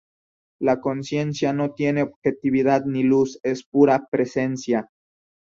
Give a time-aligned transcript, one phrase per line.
[0.59, 4.89] La conciencia no tiene objetividad ni luz, es pura presencia.